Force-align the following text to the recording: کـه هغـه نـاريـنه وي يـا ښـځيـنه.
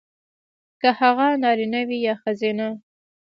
کـه 0.81 0.89
هغـه 0.99 1.27
نـاريـنه 1.41 1.79
وي 1.87 1.97
يـا 2.05 2.13
ښـځيـنه. 2.21 2.67